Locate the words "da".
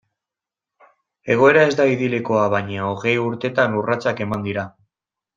1.81-1.85